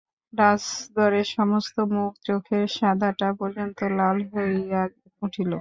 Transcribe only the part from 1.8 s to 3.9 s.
মুখ, চোখের সাদাটা পর্যন্ত